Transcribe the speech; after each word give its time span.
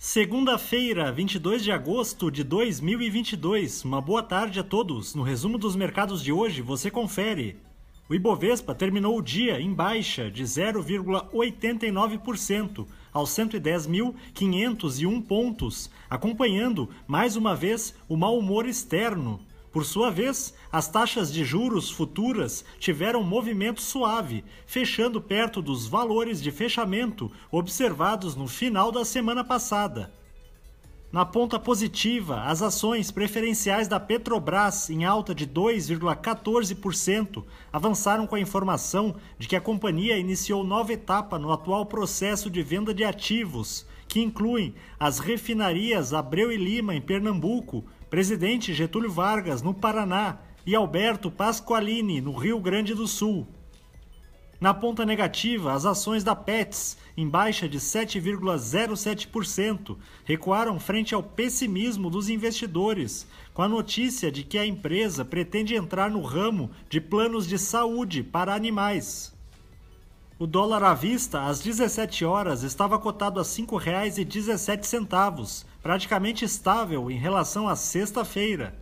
Segunda-feira, 0.00 1.10
22 1.10 1.64
de 1.64 1.72
agosto 1.72 2.30
de 2.30 2.44
2022. 2.44 3.84
Uma 3.84 4.00
boa 4.00 4.22
tarde 4.22 4.60
a 4.60 4.62
todos. 4.62 5.12
No 5.12 5.24
resumo 5.24 5.58
dos 5.58 5.74
mercados 5.74 6.22
de 6.22 6.32
hoje, 6.32 6.62
você 6.62 6.88
confere. 6.88 7.56
O 8.08 8.14
Ibovespa 8.14 8.76
terminou 8.76 9.18
o 9.18 9.22
dia 9.22 9.60
em 9.60 9.74
baixa 9.74 10.30
de 10.30 10.44
0,89% 10.44 12.86
aos 13.12 13.30
110.501 13.30 15.26
pontos, 15.26 15.90
acompanhando 16.08 16.88
mais 17.04 17.34
uma 17.34 17.56
vez 17.56 17.92
o 18.08 18.16
mau 18.16 18.38
humor 18.38 18.66
externo 18.66 19.40
por 19.78 19.84
sua 19.84 20.10
vez, 20.10 20.52
as 20.72 20.88
taxas 20.88 21.32
de 21.32 21.44
juros 21.44 21.88
futuras 21.88 22.64
tiveram 22.80 23.22
movimento 23.22 23.80
suave, 23.80 24.44
fechando 24.66 25.20
perto 25.20 25.62
dos 25.62 25.86
valores 25.86 26.42
de 26.42 26.50
fechamento 26.50 27.30
observados 27.48 28.34
no 28.34 28.48
final 28.48 28.90
da 28.90 29.04
semana 29.04 29.44
passada. 29.44 30.12
Na 31.12 31.24
ponta 31.24 31.60
positiva, 31.60 32.42
as 32.42 32.60
ações 32.60 33.12
preferenciais 33.12 33.86
da 33.86 34.00
Petrobras, 34.00 34.90
em 34.90 35.04
alta 35.04 35.32
de 35.32 35.46
2,14%, 35.46 37.44
avançaram 37.72 38.26
com 38.26 38.34
a 38.34 38.40
informação 38.40 39.14
de 39.38 39.46
que 39.46 39.54
a 39.54 39.60
companhia 39.60 40.18
iniciou 40.18 40.64
nova 40.64 40.92
etapa 40.92 41.38
no 41.38 41.52
atual 41.52 41.86
processo 41.86 42.50
de 42.50 42.64
venda 42.64 42.92
de 42.92 43.04
ativos, 43.04 43.86
que 44.08 44.18
incluem 44.20 44.74
as 44.98 45.20
refinarias 45.20 46.12
Abreu 46.12 46.50
e 46.50 46.56
Lima, 46.56 46.96
em 46.96 47.00
Pernambuco, 47.00 47.84
Presidente 48.10 48.72
Getúlio 48.72 49.10
Vargas, 49.10 49.60
no 49.60 49.74
Paraná, 49.74 50.38
e 50.64 50.74
Alberto 50.74 51.30
Pasqualini, 51.30 52.20
no 52.20 52.32
Rio 52.32 52.60
Grande 52.60 52.94
do 52.94 53.06
Sul. 53.06 53.46
Na 54.60 54.74
ponta 54.74 55.06
negativa, 55.06 55.72
as 55.72 55.86
ações 55.86 56.24
da 56.24 56.34
Pets, 56.34 56.98
em 57.16 57.28
baixa 57.28 57.68
de 57.68 57.78
7,07%, 57.78 59.96
recuaram 60.24 60.80
frente 60.80 61.14
ao 61.14 61.22
pessimismo 61.22 62.10
dos 62.10 62.28
investidores, 62.28 63.24
com 63.54 63.62
a 63.62 63.68
notícia 63.68 64.32
de 64.32 64.42
que 64.42 64.58
a 64.58 64.66
empresa 64.66 65.24
pretende 65.24 65.76
entrar 65.76 66.10
no 66.10 66.22
ramo 66.22 66.72
de 66.88 67.00
planos 67.00 67.46
de 67.46 67.56
saúde 67.56 68.24
para 68.24 68.52
animais. 68.54 69.32
O 70.38 70.46
dólar 70.46 70.82
à 70.82 70.94
vista, 70.94 71.46
às 71.46 71.60
17 71.60 72.24
horas, 72.24 72.62
estava 72.62 72.98
cotado 72.98 73.38
a 73.38 73.42
R$ 73.42 73.48
5,17, 73.48 75.66
praticamente 75.82 76.44
estável 76.44 77.10
em 77.10 77.16
relação 77.16 77.68
à 77.68 77.76
sexta-feira. 77.76 78.74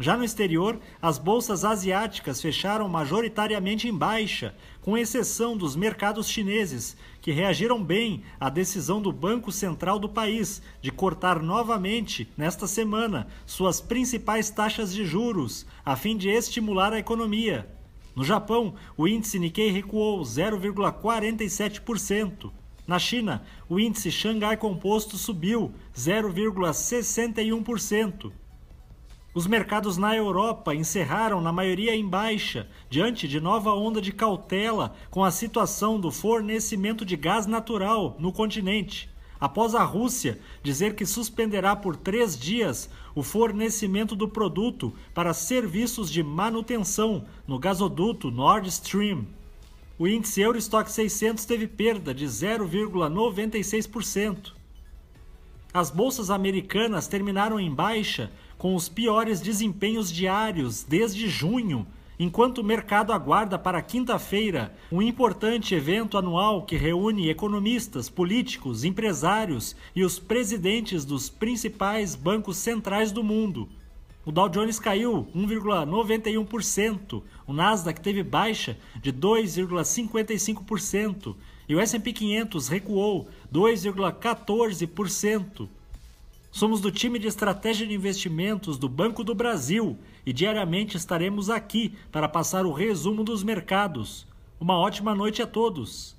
Já 0.00 0.16
no 0.16 0.22
exterior, 0.22 0.78
as 1.02 1.18
bolsas 1.18 1.64
asiáticas 1.64 2.40
fecharam 2.40 2.88
majoritariamente 2.88 3.88
em 3.88 3.92
baixa, 3.92 4.54
com 4.80 4.96
exceção 4.96 5.56
dos 5.56 5.74
mercados 5.74 6.28
chineses, 6.28 6.96
que 7.20 7.32
reagiram 7.32 7.82
bem 7.82 8.22
à 8.38 8.48
decisão 8.48 9.02
do 9.02 9.10
Banco 9.10 9.50
Central 9.50 9.98
do 9.98 10.08
país 10.08 10.62
de 10.80 10.92
cortar 10.92 11.42
novamente, 11.42 12.32
nesta 12.36 12.68
semana, 12.68 13.26
suas 13.44 13.80
principais 13.80 14.50
taxas 14.50 14.94
de 14.94 15.04
juros, 15.04 15.66
a 15.84 15.96
fim 15.96 16.16
de 16.16 16.28
estimular 16.28 16.92
a 16.92 17.00
economia. 17.00 17.68
No 18.14 18.22
Japão, 18.22 18.76
o 18.96 19.08
índice 19.08 19.40
Nikkei 19.40 19.72
recuou 19.72 20.22
0,47%. 20.22 22.52
Na 22.88 22.98
China, 22.98 23.44
o 23.68 23.78
índice 23.78 24.10
Xangai 24.10 24.56
Composto 24.56 25.16
subiu 25.18 25.74
0,61%. 25.94 28.32
Os 29.34 29.46
mercados 29.46 29.98
na 29.98 30.16
Europa 30.16 30.74
encerraram 30.74 31.42
na 31.42 31.52
maioria 31.52 31.94
em 31.94 32.08
baixa, 32.08 32.66
diante 32.88 33.28
de 33.28 33.40
nova 33.40 33.74
onda 33.74 34.00
de 34.00 34.10
cautela 34.10 34.94
com 35.10 35.22
a 35.22 35.30
situação 35.30 36.00
do 36.00 36.10
fornecimento 36.10 37.04
de 37.04 37.14
gás 37.14 37.44
natural 37.44 38.16
no 38.18 38.32
continente, 38.32 39.10
após 39.38 39.74
a 39.74 39.84
Rússia 39.84 40.40
dizer 40.62 40.94
que 40.94 41.04
suspenderá 41.04 41.76
por 41.76 41.94
três 41.94 42.38
dias 42.38 42.88
o 43.14 43.22
fornecimento 43.22 44.16
do 44.16 44.26
produto 44.26 44.94
para 45.12 45.34
serviços 45.34 46.10
de 46.10 46.22
manutenção 46.22 47.26
no 47.46 47.58
gasoduto 47.58 48.30
Nord 48.30 48.66
Stream. 48.70 49.26
O 49.98 50.06
índice 50.06 50.40
Eurostock 50.40 50.90
600 50.92 51.44
teve 51.44 51.66
perda 51.66 52.14
de 52.14 52.24
0,96%. 52.24 54.52
As 55.74 55.90
bolsas 55.90 56.30
americanas 56.30 57.08
terminaram 57.08 57.58
em 57.58 57.74
baixa 57.74 58.30
com 58.56 58.76
os 58.76 58.88
piores 58.88 59.40
desempenhos 59.40 60.12
diários 60.12 60.84
desde 60.84 61.28
junho, 61.28 61.84
enquanto 62.16 62.58
o 62.58 62.64
mercado 62.64 63.12
aguarda 63.12 63.58
para 63.58 63.82
quinta-feira 63.82 64.72
um 64.92 65.02
importante 65.02 65.74
evento 65.74 66.16
anual 66.16 66.64
que 66.64 66.76
reúne 66.76 67.28
economistas, 67.28 68.08
políticos, 68.08 68.84
empresários 68.84 69.74
e 69.96 70.04
os 70.04 70.16
presidentes 70.16 71.04
dos 71.04 71.28
principais 71.28 72.14
bancos 72.14 72.58
centrais 72.58 73.10
do 73.10 73.24
mundo. 73.24 73.68
O 74.24 74.32
Dow 74.32 74.48
Jones 74.48 74.78
caiu 74.78 75.28
1,91%, 75.34 77.22
o 77.46 77.52
Nasdaq 77.52 78.00
teve 78.00 78.22
baixa 78.22 78.78
de 79.00 79.12
2,55% 79.12 81.34
e 81.68 81.74
o 81.74 81.80
S&P 81.80 82.12
500 82.12 82.68
recuou 82.68 83.28
2,14%. 83.52 85.68
Somos 86.50 86.80
do 86.80 86.90
time 86.90 87.18
de 87.18 87.28
estratégia 87.28 87.86
de 87.86 87.92
investimentos 87.94 88.78
do 88.78 88.88
Banco 88.88 89.22
do 89.22 89.34
Brasil 89.34 89.98
e 90.26 90.32
diariamente 90.32 90.96
estaremos 90.96 91.50
aqui 91.50 91.94
para 92.10 92.28
passar 92.28 92.66
o 92.66 92.72
resumo 92.72 93.22
dos 93.22 93.42
mercados. 93.42 94.26
Uma 94.58 94.76
ótima 94.76 95.14
noite 95.14 95.40
a 95.40 95.46
todos. 95.46 96.17